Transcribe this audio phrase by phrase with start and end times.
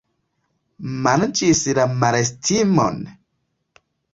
[1.07, 3.01] Manĝis la malestimon?